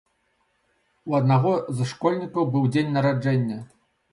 У 1.11 1.17
аднаго 1.19 1.53
з 1.81 1.87
школьнікаў 1.91 2.51
быў 2.57 2.67
дзень 2.73 2.91
нараджэння. 2.95 3.63